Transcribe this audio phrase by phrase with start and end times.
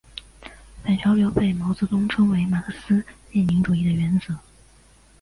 [0.83, 3.03] 反潮流被毛泽东称为马克思
[3.33, 4.35] 列宁主义的原则。